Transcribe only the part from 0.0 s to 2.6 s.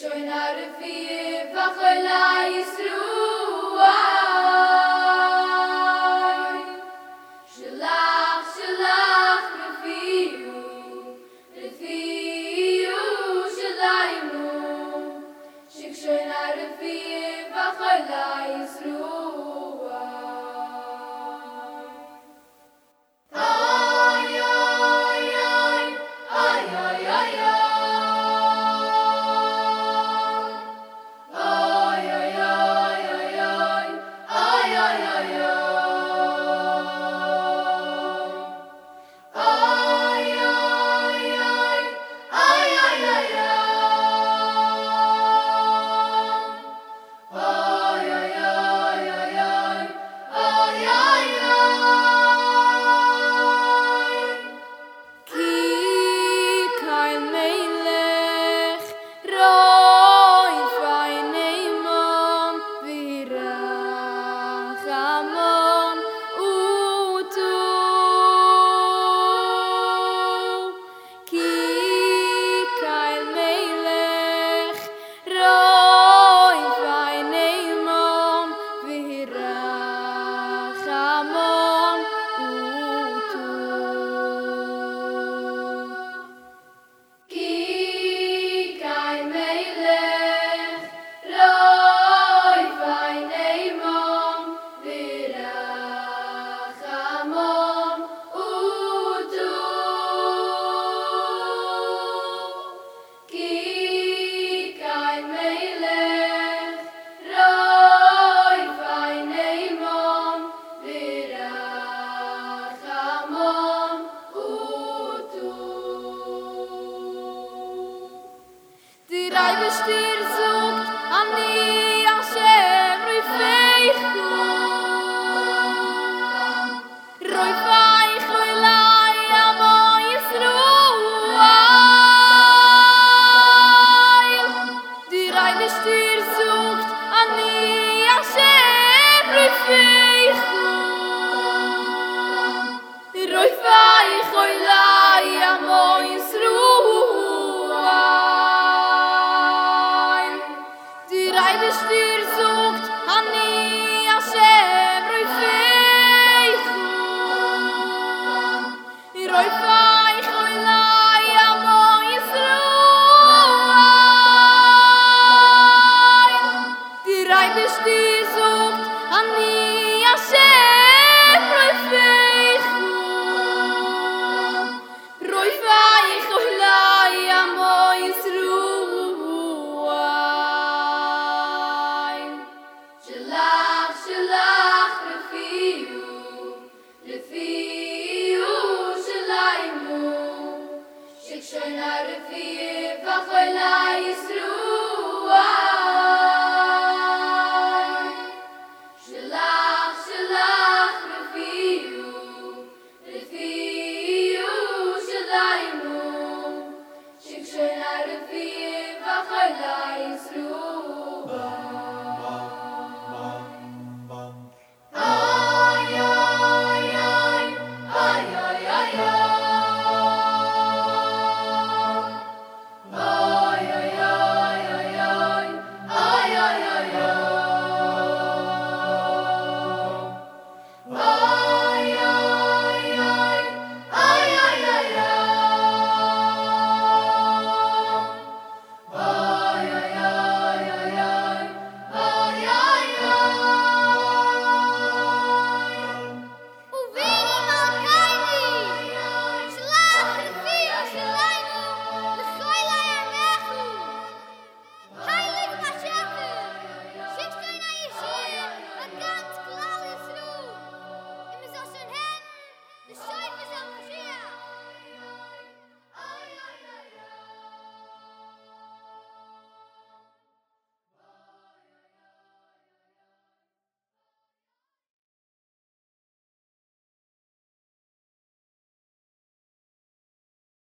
شو نعرف فيه فخلع